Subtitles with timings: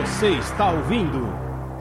[0.00, 1.28] Você está ouvindo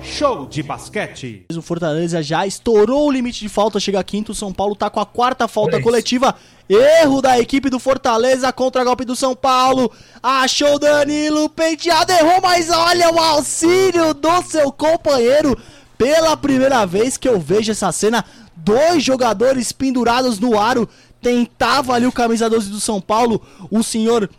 [0.02, 1.46] Show de Basquete.
[1.56, 4.34] O Fortaleza já estourou o limite de falta, chega a quinto.
[4.34, 6.36] O São Paulo tá com a quarta falta coletiva.
[6.68, 9.90] Erro da equipe do Fortaleza contra golpe do São Paulo.
[10.22, 15.58] Achou Danilo penteado, errou, mas olha o auxílio do seu companheiro.
[15.98, 20.90] Pela primeira vez que eu vejo essa cena, dois jogadores pendurados no aro.
[21.22, 23.42] Tentava ali o camisa 12 do São Paulo,
[23.72, 24.30] o senhor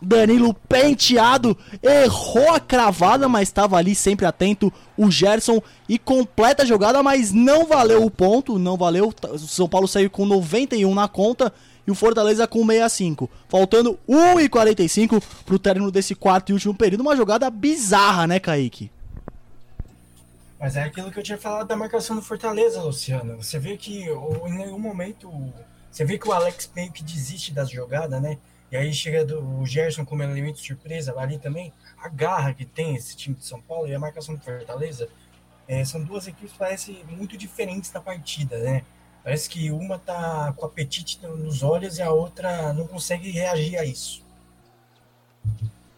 [0.00, 4.72] Danilo penteado, errou a cravada, mas estava ali sempre atento.
[4.96, 9.12] O Gerson e completa a jogada, mas não valeu o ponto, não valeu.
[9.30, 11.52] O São Paulo saiu com 91 na conta
[11.86, 13.28] e o Fortaleza com 65.
[13.48, 17.00] Faltando 1,45 pro término desse quarto e último período.
[17.00, 18.90] Uma jogada bizarra, né, Kaique?
[20.60, 23.36] Mas é aquilo que eu tinha falado da marcação do Fortaleza, Luciano.
[23.36, 25.30] Você vê que o- em nenhum momento.
[25.90, 28.38] Você vê que o Alex meio que desiste das jogadas, né?
[28.70, 31.72] E aí chega do, o Gerson como elemento surpresa ali também.
[32.02, 35.08] A garra que tem esse time de São Paulo e a marcação do Fortaleza.
[35.66, 38.82] é, são duas equipes que parecem muito diferentes na partida, né?
[39.22, 43.76] Parece que uma tá com apetite no- nos olhos e a outra não consegue reagir
[43.78, 44.22] a isso.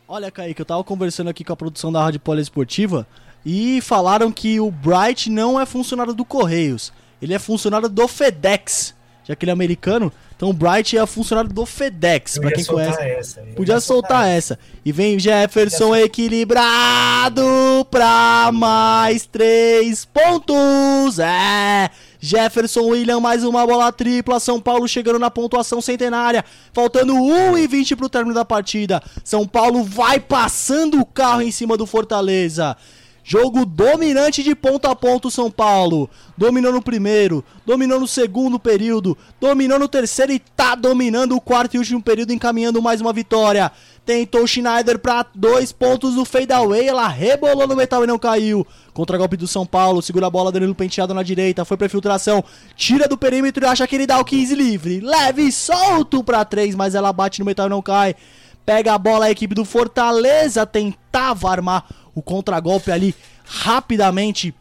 [0.08, 3.06] Olha, Kaique, eu tava conversando aqui com a produção da Rádio Poliesportiva
[3.46, 6.92] e falaram que o Bright não é funcionário do Correios.
[7.22, 10.12] Ele é funcionário do FedEx, já que ele é americano.
[10.40, 13.18] Então o Bright é funcionário do FedEx, ia quem soltar conhece.
[13.18, 14.58] essa, Podia ia soltar essa.
[14.82, 17.42] E vem Jefferson equilibrado
[17.90, 21.18] pra mais três pontos.
[21.18, 21.90] É.
[22.18, 24.40] Jefferson William, mais uma bola tripla.
[24.40, 26.42] São Paulo chegando na pontuação centenária.
[26.72, 29.02] Faltando 1 e 20 pro término da partida.
[29.22, 32.74] São Paulo vai passando o carro em cima do Fortaleza.
[33.22, 36.08] Jogo dominante de ponta a ponta o São Paulo.
[36.36, 41.74] Dominou no primeiro, dominou no segundo período, dominou no terceiro e tá dominando o quarto
[41.74, 43.70] e último período, encaminhando mais uma vitória.
[44.04, 48.66] Tentou Schneider pra dois pontos do fadeaway, ela rebolou no metal e não caiu.
[48.92, 52.42] Contra-golpe do São Paulo, segura a bola, Danilo penteado na direita, foi pra infiltração,
[52.74, 55.00] tira do perímetro e acha que ele dá o 15 livre.
[55.00, 58.16] Leve solto pra três, mas ela bate no metal e não cai.
[58.64, 61.84] Pega a bola a equipe do Fortaleza, tentava armar
[62.14, 64.54] o contragolpe ali rapidamente.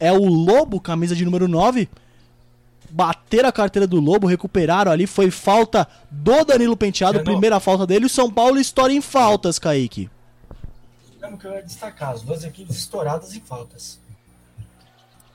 [0.00, 1.88] É o Lobo, camisa de número 9.
[2.90, 5.06] Bateram a carteira do Lobo, recuperaram ali.
[5.06, 7.32] Foi falta do Danilo Penteado, Renan.
[7.32, 8.06] primeira falta dele.
[8.06, 10.08] O São Paulo estoura em faltas, Kaique.
[11.20, 13.98] Não, que eu ia destacar, as duas equipes estouradas em faltas.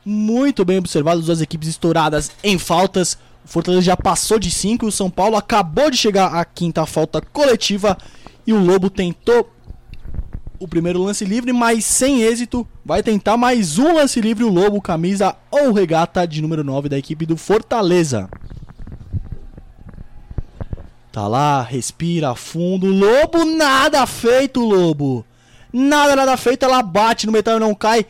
[0.06, 3.18] Muito bem observado, as duas equipes estouradas em faltas.
[3.46, 6.86] O Fortaleza já passou de 5 e o São Paulo acabou de chegar à quinta
[6.86, 7.98] falta coletiva.
[8.48, 9.53] E o Lobo tentou
[10.64, 12.66] o primeiro lance livre, mas sem êxito.
[12.86, 16.98] Vai tentar mais um lance livre o Lobo, camisa ou regata de número 9 da
[16.98, 18.30] equipe do Fortaleza.
[21.12, 22.88] Tá lá, respira fundo.
[22.88, 25.26] Lobo, nada feito, Lobo.
[25.72, 26.64] Nada, nada feito.
[26.64, 28.06] Ela bate no metal e não cai.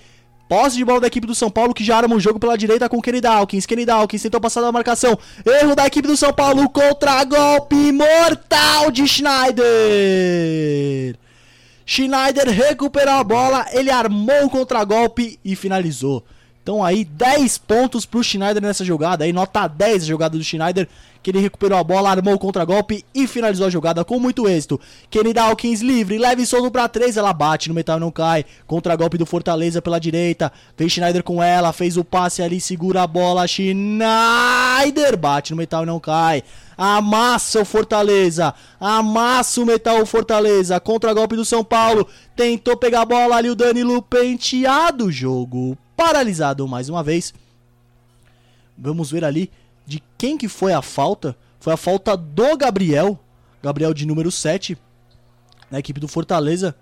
[0.48, 2.88] Posse de bola da equipe do São Paulo que já arma o jogo pela direita
[2.88, 3.66] com Kenny Dawkins.
[3.66, 5.18] Kenny Dawkins tentou passar da marcação.
[5.44, 6.70] Erro da equipe do São Paulo.
[6.70, 9.64] Contra-golpe mortal de Schneider.
[11.86, 13.66] Schneider recuperou a bola.
[13.72, 16.24] Ele armou o contra-golpe e finalizou.
[16.64, 19.26] Então aí 10 pontos pro Schneider nessa jogada.
[19.26, 20.88] Aí nota 10 a jogada do Schneider.
[21.22, 24.80] Que ele recuperou a bola, armou o contra-golpe e finalizou a jogada com muito êxito.
[25.10, 27.16] Kenny Dawkins livre, leve e solto pra 3.
[27.16, 28.46] Ela bate no metal e não cai.
[28.68, 30.52] Contra-golpe do Fortaleza pela direita.
[30.78, 33.48] Vem Schneider com ela, fez o passe ali, segura a bola.
[33.48, 36.44] Schneider bate no metal e não cai.
[36.78, 38.54] Amassa o Fortaleza.
[38.80, 40.80] Amassa o metal o Fortaleza.
[40.80, 42.08] Contra-golpe do São Paulo.
[42.36, 45.10] Tentou pegar a bola ali o Danilo penteado.
[45.10, 47.34] Jogo paralisado mais uma vez.
[48.78, 49.52] Vamos ver ali
[49.86, 51.36] de quem que foi a falta.
[51.60, 53.20] Foi a falta do Gabriel.
[53.62, 54.78] Gabriel de número 7.
[55.70, 56.76] Na equipe do Fortaleza.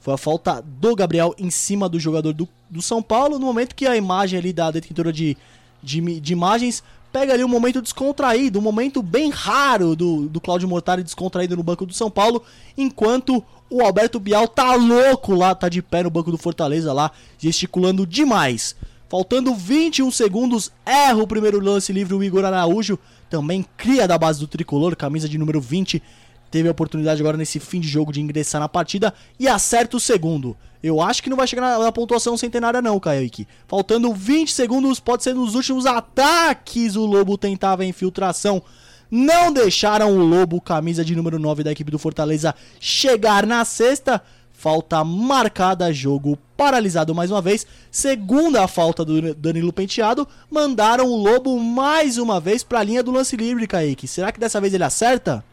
[0.00, 3.38] Foi a falta do Gabriel em cima do jogador do, do São Paulo.
[3.38, 5.36] No momento que a imagem ali da detentora de,
[5.82, 6.82] de, de imagens
[7.12, 11.62] pega ali um momento descontraído, um momento bem raro do, do Cláudio Mortari descontraído no
[11.62, 12.42] banco do São Paulo,
[12.76, 17.10] enquanto o Alberto Bial tá louco lá, tá de pé no banco do Fortaleza lá,
[17.38, 18.74] gesticulando demais.
[19.08, 22.98] Faltando 21 segundos, erra o primeiro lance livre o Igor Araújo,
[23.30, 26.02] também cria da base do tricolor, camisa de número 20,
[26.50, 30.00] teve a oportunidade agora nesse fim de jogo de ingressar na partida e acerta o
[30.00, 30.56] segundo.
[30.82, 33.48] Eu acho que não vai chegar na, na pontuação centenária não, Kaique.
[33.66, 38.62] Faltando 20 segundos, pode ser nos últimos ataques o Lobo tentava a infiltração.
[39.10, 44.22] Não deixaram o Lobo, camisa de número 9 da equipe do Fortaleza, chegar na sexta.
[44.52, 47.64] Falta marcada, jogo paralisado mais uma vez.
[47.92, 50.26] Segunda falta do Danilo Penteado.
[50.50, 54.08] Mandaram o Lobo mais uma vez pra linha do lance livre, Kaique.
[54.08, 55.44] Será que dessa vez ele acerta?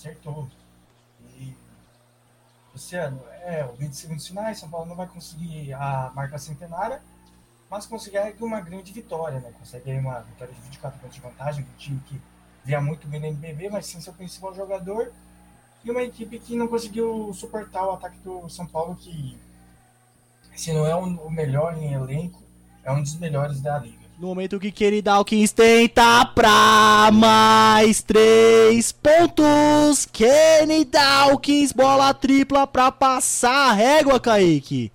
[0.00, 0.48] Acertou.
[1.36, 1.54] E
[2.72, 7.02] Luciano, é, o 20 segundos finais, São Paulo não vai conseguir a marca centenária,
[7.68, 9.52] mas consegue uma grande vitória, né?
[9.58, 12.18] Consegue uma vitória de 24 pontos de vantagem do time que
[12.64, 15.12] via muito bem no NBB, mas sem seu principal jogador.
[15.84, 19.38] E uma equipe que não conseguiu suportar o ataque do São Paulo, que
[20.56, 22.42] se não é o melhor em elenco,
[22.82, 23.99] é um dos melhores da liga.
[24.20, 30.04] No momento que Kenny Dawkins tenta pra mais três pontos.
[30.12, 34.92] Kenny Dawkins, bola tripla pra passar a régua, Kaique.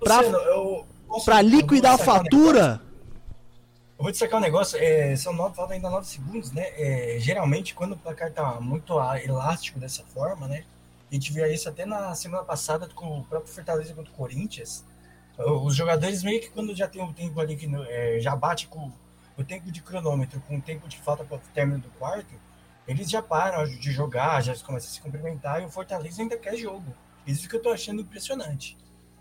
[0.00, 2.80] Pra, Luciano, eu posso- pra liquidar a um fatura.
[3.98, 6.68] Eu vou destacar um negócio, é, são nove, faltam ainda 9 segundos, né?
[6.78, 10.64] É, geralmente, quando o placar tá muito elástico dessa forma, né?
[11.10, 14.84] A gente via isso até na semana passada com o próprio Fortaleza contra o Corinthians.
[15.38, 18.90] Os jogadores meio que quando já tem um tempo ali que é, já bate com
[19.36, 22.34] o tempo de cronômetro, com o tempo de falta para o término do quarto,
[22.88, 26.56] eles já param de jogar, já começam a se cumprimentar e o Fortaleza ainda quer
[26.56, 26.92] jogo.
[27.26, 28.76] Isso que eu tô achando impressionante.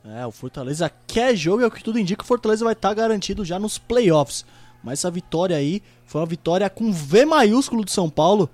[0.05, 2.23] É, o Fortaleza quer jogo, é o que tudo indica.
[2.23, 4.45] O Fortaleza vai estar garantido já nos playoffs.
[4.81, 8.49] Mas essa vitória aí foi uma vitória com V maiúsculo do São Paulo.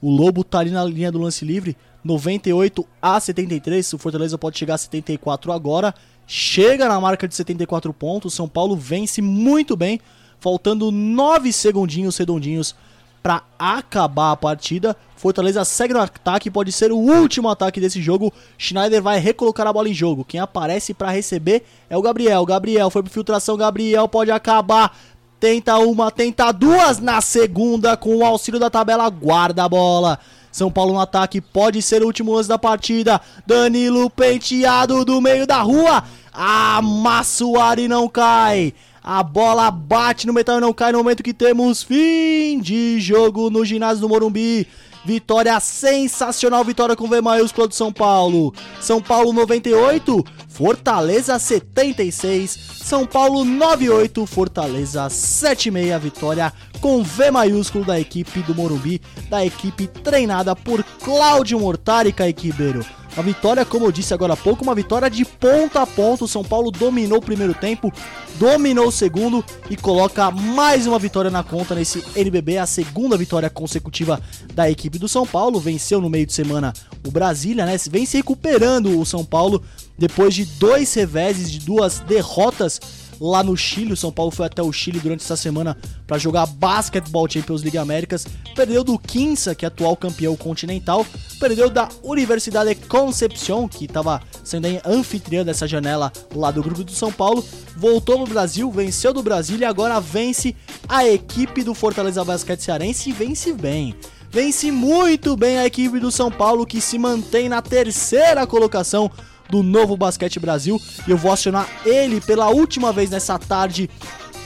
[0.00, 3.92] O Lobo tá ali na linha do lance livre, 98 a 73.
[3.92, 5.94] O Fortaleza pode chegar a 74 agora.
[6.26, 8.34] Chega na marca de 74 pontos.
[8.34, 10.00] São Paulo vence muito bem,
[10.38, 12.76] faltando 9 segundinhos redondinhos
[13.22, 14.96] para acabar a partida.
[15.16, 18.32] Fortaleza segue no ataque, pode ser o último ataque desse jogo.
[18.56, 20.24] Schneider vai recolocar a bola em jogo.
[20.24, 22.46] Quem aparece para receber é o Gabriel.
[22.46, 24.96] Gabriel foi para filtração, Gabriel pode acabar.
[25.40, 30.18] Tenta uma, tenta duas na segunda com o auxílio da tabela, guarda a bola.
[30.50, 33.20] São Paulo no ataque, pode ser o último lance da partida.
[33.46, 36.02] Danilo penteado do meio da rua.
[36.32, 38.74] Amassa o ar e não cai.
[39.02, 43.48] A bola bate no metal e não cai no momento que temos fim de jogo
[43.48, 44.66] no ginásio do Morumbi.
[45.08, 48.52] Vitória sensacional, vitória com V maiúscula do São Paulo.
[48.78, 52.82] São Paulo 98, Fortaleza 76.
[52.84, 56.02] São Paulo 98, Fortaleza 76.
[56.02, 56.52] Vitória
[56.82, 59.00] com V maiúsculo da equipe do Morumbi,
[59.30, 62.84] da equipe treinada por Cláudio Mortari, Kaique Ribeiro.
[63.18, 66.24] Uma vitória, como eu disse agora há pouco, uma vitória de ponta a ponta.
[66.24, 67.92] O São Paulo dominou o primeiro tempo,
[68.36, 73.50] dominou o segundo e coloca mais uma vitória na conta nesse NBB, a segunda vitória
[73.50, 74.22] consecutiva
[74.54, 75.58] da equipe do São Paulo.
[75.58, 76.72] Venceu no meio de semana
[77.04, 77.76] o Brasília, né?
[77.90, 79.64] Vem se recuperando o São Paulo
[79.98, 82.80] depois de dois reveses, de duas derrotas
[83.20, 83.92] lá no Chile.
[83.92, 85.76] O São Paulo foi até o Chile durante essa semana
[86.06, 88.26] para jogar Basketball Champions League Américas.
[88.54, 91.06] Perdeu do Quinça, que é atual campeão continental.
[91.38, 97.12] Perdeu da Universidade Concepción, que estava sendo anfitriã dessa janela lá do grupo do São
[97.12, 97.44] Paulo.
[97.76, 100.54] Voltou pro Brasil, venceu do Brasília e agora vence
[100.88, 103.94] a equipe do Fortaleza Basquete Cearense e vence bem.
[104.30, 109.10] Vence muito bem a equipe do São Paulo, que se mantém na terceira colocação
[109.48, 110.80] do Novo Basquete Brasil.
[111.06, 113.88] E eu vou acionar ele pela última vez nessa tarde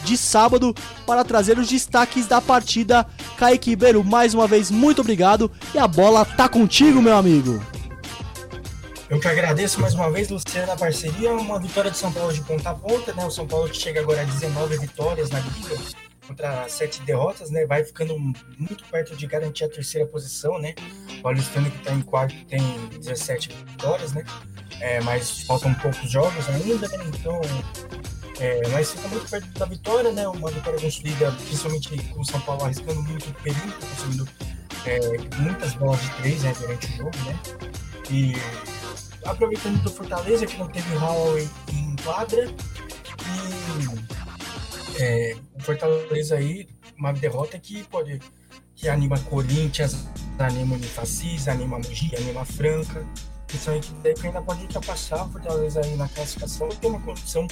[0.04, 0.74] de sábado
[1.06, 3.06] para trazer os destaques da partida.
[3.36, 5.50] Kaique Ribeiro, mais uma vez, muito obrigado.
[5.74, 7.60] E a bola tá contigo, meu amigo.
[9.10, 11.32] Eu que agradeço mais uma vez, Luciano, a parceria.
[11.32, 13.24] Uma vitória de São Paulo de ponta a ponta, né?
[13.24, 15.76] O São Paulo que chega agora a 19 vitórias na Liga,
[16.32, 17.66] contra 7 derrotas, né?
[17.66, 20.74] Vai ficando muito perto de garantir a terceira posição, né?
[21.18, 22.62] O Paulistano que está em quarto tem
[22.98, 24.24] 17 vitórias, né?
[24.80, 26.98] É, mas faltam poucos jogos ainda, né?
[27.06, 27.40] Então,
[28.40, 30.26] é, mas fica muito perto da vitória, né?
[30.26, 34.28] Uma vitória construída, principalmente com o São Paulo arriscando muito o perímetro, conseguindo
[34.86, 34.98] é,
[35.38, 37.38] muitas bolas de três né, durante o jogo, né?
[38.10, 38.32] E
[39.24, 43.61] aproveitando do Fortaleza, que não teve Hall em, em quadra, e
[45.02, 48.20] é, o Fortaleza aí, uma derrota que pode
[48.74, 53.06] que anima Corinthians, anima Unifacis, anima Mogi, anima Franca,
[53.46, 57.00] que são equipes que ainda pode ultrapassar o Fortaleza aí na classificação e ter uma
[57.00, 57.46] condição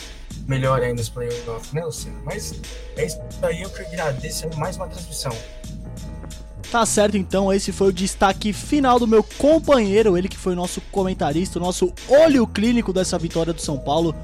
[0.48, 2.20] melhor aí nos playoffs, né, Luciano?
[2.24, 2.60] Mas
[2.96, 5.32] é isso aí, eu que agradeço mais uma transmissão.
[6.70, 10.80] Tá certo, então, esse foi o destaque final do meu companheiro, ele que foi nosso
[10.92, 14.14] comentarista, nosso olho clínico dessa vitória do São Paulo.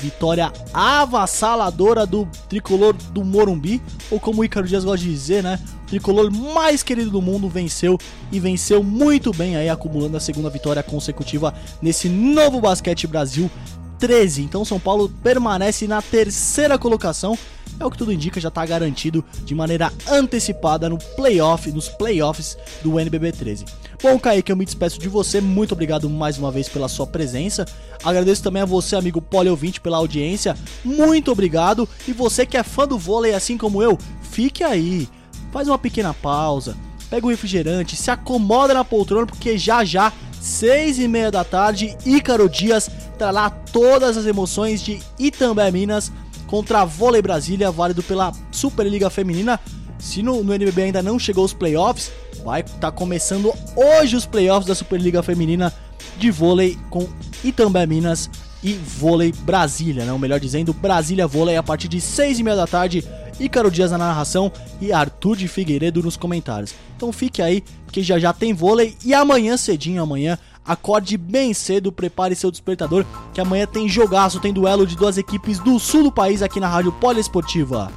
[0.00, 5.58] Vitória avassaladora do tricolor do Morumbi, ou como o Ícaro Dias gosta de dizer, né?
[5.84, 7.98] O tricolor mais querido do mundo venceu
[8.30, 13.50] e venceu muito bem, aí acumulando a segunda vitória consecutiva nesse novo Basquete Brasil
[13.98, 14.42] 13.
[14.42, 17.38] Então São Paulo permanece na terceira colocação.
[17.78, 22.56] É o que tudo indica, já está garantido de maneira antecipada no playoff, nos playoffs
[22.82, 23.64] do NBB 13.
[24.02, 25.40] Bom, Kaique, eu me despeço de você.
[25.40, 27.64] Muito obrigado mais uma vez pela sua presença.
[28.04, 30.56] Agradeço também a você, amigo Poliouvinte, pela audiência.
[30.84, 31.88] Muito obrigado.
[32.06, 35.08] E você que é fã do vôlei assim como eu, fique aí.
[35.50, 36.76] Faz uma pequena pausa.
[37.08, 41.96] Pega o refrigerante, se acomoda na poltrona, porque já já seis e meia da tarde,
[42.04, 46.12] Ícaro Dias trará todas as emoções de Itambé Minas
[46.46, 49.58] contra a Vôlei Brasília, válido pela Superliga Feminina.
[49.98, 52.12] Se no, no NBB ainda não chegou os playoffs,
[52.46, 55.74] vai tá começando hoje os playoffs da Superliga Feminina
[56.16, 57.08] de vôlei com
[57.42, 58.30] Itambé Minas
[58.62, 60.12] e Vôlei Brasília, né?
[60.12, 63.04] Ou melhor dizendo, Brasília Vôlei a partir de 6 e meia da tarde.
[63.40, 64.50] Ícaro Dias na narração
[64.80, 66.72] e Arthur de Figueiredo nos comentários.
[66.96, 71.92] Então fique aí, que já já tem vôlei e amanhã cedinho, amanhã, acorde bem cedo,
[71.92, 76.12] prepare seu despertador, que amanhã tem jogaço, tem duelo de duas equipes do sul do
[76.12, 77.90] país aqui na Rádio Poliesportiva.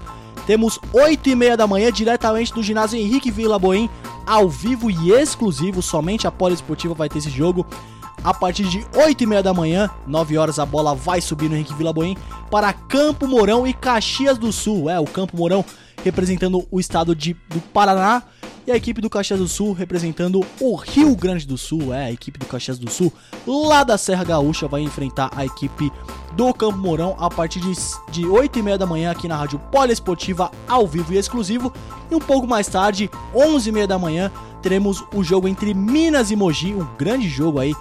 [0.45, 3.87] Temos 8 e meia da manhã, diretamente do ginásio Henrique Vila Boim,
[4.29, 7.65] ao vivo e exclusivo, somente a Poliesportiva vai ter esse jogo
[8.23, 11.55] a partir de 8 e meia da manhã, 9 horas a bola vai subir no
[11.55, 12.15] Henrique Vila Boim
[12.51, 14.87] para Campo Mourão e Caxias do Sul.
[14.87, 15.65] É, o Campo Mourão
[16.03, 18.21] representando o estado de, do Paraná
[18.69, 21.91] e a equipe do Caxias do Sul representando o Rio Grande do Sul.
[21.91, 23.11] É, a equipe do Caxias do Sul
[23.47, 25.91] lá da Serra Gaúcha vai enfrentar a equipe
[26.33, 27.73] do Campo Mourão a partir de,
[28.11, 31.73] de 8 e meia da manhã aqui na Rádio Poliesportiva ao vivo e exclusivo.
[32.11, 36.29] E um pouco mais tarde, 11 e meia da manhã, teremos o jogo entre Minas
[36.29, 37.73] e Mogi, um grande jogo aí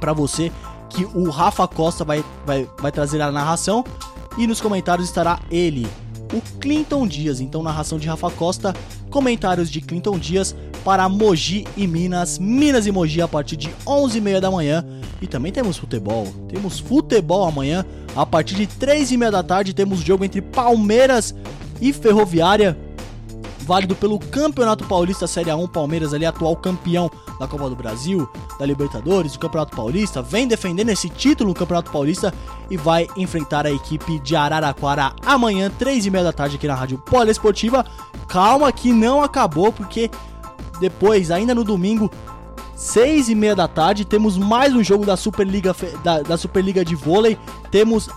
[0.00, 0.50] para você
[0.88, 3.84] que o Rafa Costa vai, vai, vai trazer a narração
[4.38, 5.86] e nos comentários estará ele,
[6.32, 7.40] o Clinton Dias.
[7.40, 8.74] Então, narração de Rafa Costa,
[9.08, 14.40] comentários de Clinton Dias para Mogi e Minas, Minas e Mogi a partir de 11h30
[14.40, 14.84] da manhã.
[15.20, 17.84] E também temos futebol, temos futebol amanhã
[18.14, 19.74] a partir de 3h30 da tarde.
[19.74, 21.34] Temos jogo entre Palmeiras
[21.80, 22.87] e Ferroviária
[23.68, 28.26] válido pelo Campeonato Paulista Série A1 Palmeiras, ali atual campeão da Copa do Brasil,
[28.58, 32.32] da Libertadores, do Campeonato Paulista, vem defendendo esse título no Campeonato Paulista
[32.70, 36.74] e vai enfrentar a equipe de Araraquara amanhã, 3 e meia da tarde aqui na
[36.74, 37.84] Rádio Poliesportiva.
[38.26, 40.10] Calma que não acabou, porque
[40.80, 42.10] depois, ainda no domingo,
[42.74, 46.94] 6 e meia da tarde, temos mais um jogo da Superliga, da, da Superliga de
[46.94, 47.38] Vôlei.
[47.70, 48.08] Temos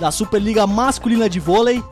[0.00, 1.84] da Superliga Masculina de Vôlei.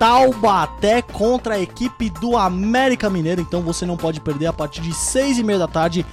[0.00, 3.42] Taubaté contra a equipe do América Mineiro.
[3.42, 6.06] Então você não pode perder a partir de 6 e meia da tarde.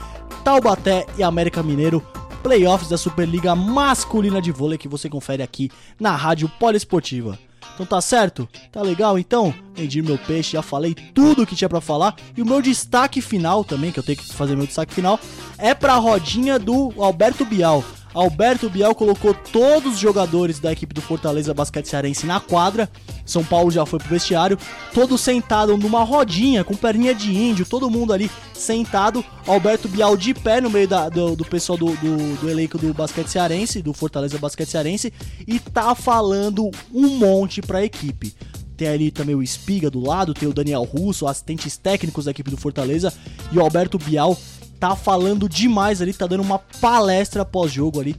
[0.44, 2.06] Taubaté e América Mineiro.
[2.44, 7.40] Playoffs da Superliga Masculina de Vôlei que você confere aqui na Rádio Poliesportiva.
[7.76, 8.46] Então tá certo?
[8.74, 9.54] Tá legal então?
[9.74, 12.14] Vendi meu peixe, já falei tudo que tinha para falar.
[12.36, 15.18] E o meu destaque final também, que eu tenho que fazer meu destaque final,
[15.58, 17.86] é pra rodinha do Alberto Bial.
[18.18, 22.90] Alberto Bial colocou todos os jogadores da equipe do Fortaleza Basquete Cearense na quadra.
[23.24, 24.58] São Paulo já foi pro vestiário,
[24.92, 29.24] todos sentados numa rodinha, com perninha de índio, todo mundo ali sentado.
[29.46, 32.92] Alberto Bial de pé no meio da, do, do, pessoal do, do, do, elenco do
[32.92, 35.14] basquete cearense, do Fortaleza Basquete Cearense,
[35.48, 38.34] e tá falando um monte pra equipe.
[38.76, 42.50] Tem ali também o Espiga do lado, tem o Daniel Russo, assistentes técnicos da equipe
[42.50, 43.14] do Fortaleza,
[43.52, 44.36] e o Alberto Bial
[44.80, 48.16] tá falando demais ali, tá dando uma palestra pós-jogo ali.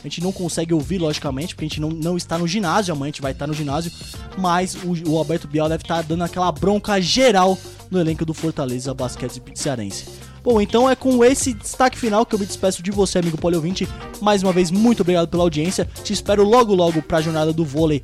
[0.00, 2.92] A gente não consegue ouvir, logicamente, porque a gente não, não está no ginásio.
[2.92, 3.92] Amanhã a gente vai estar no ginásio.
[4.36, 7.56] Mas o, o Alberto Bial deve estar dando aquela bronca geral
[7.88, 10.06] no elenco do Fortaleza Basquete Cearense.
[10.42, 13.88] Bom, então é com esse destaque final que eu me despeço de você, amigo poliovinte.
[14.20, 15.88] Mais uma vez, muito obrigado pela audiência.
[16.02, 18.02] Te espero logo, logo para a jornada do vôlei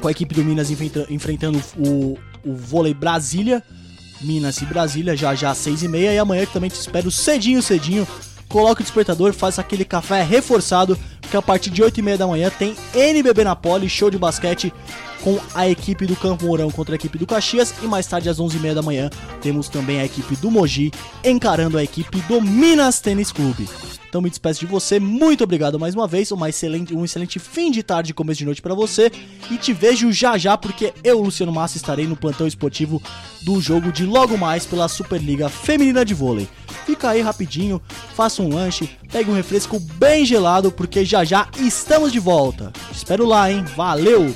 [0.00, 0.70] com a equipe do Minas
[1.08, 3.62] enfrentando o, o vôlei Brasília.
[4.20, 6.12] Minas e Brasília, já já às 6 e meia.
[6.12, 8.06] E amanhã também te espero cedinho, cedinho.
[8.48, 12.26] Coloque o despertador, faça aquele café reforçado, porque a partir de 8 e meia da
[12.26, 14.72] manhã tem NBB na Poli, show de basquete
[15.22, 17.74] com a equipe do Campo Mourão contra a equipe do Caxias.
[17.82, 20.90] E mais tarde, às 11 e meia da manhã, temos também a equipe do Mogi
[21.24, 23.68] encarando a equipe do Minas Tênis Clube.
[24.08, 27.70] Então me despeço de você, muito obrigado mais uma vez, uma excelente, um excelente fim
[27.70, 29.12] de tarde e começo de noite para você
[29.50, 33.02] e te vejo já já porque eu, Luciano Massa, estarei no plantão esportivo
[33.42, 36.48] do jogo de logo mais pela Superliga Feminina de Vôlei.
[36.86, 37.82] Fica aí rapidinho,
[38.14, 42.72] faça um lanche, pegue um refresco bem gelado porque já já estamos de volta.
[42.90, 43.64] Te espero lá, hein?
[43.76, 44.32] Valeu!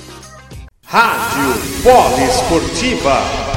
[0.92, 1.54] Rádio
[1.84, 3.49] Polo Esportiva.